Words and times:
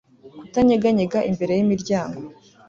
Kutanyeganyega 0.39 1.19
imbere 1.29 1.51
yimiryango 1.59 2.21